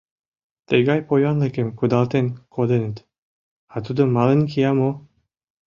[0.67, 2.97] Тыгай поянлыкым кудалтен коденыт,
[3.73, 4.89] а тудо мален кия мо?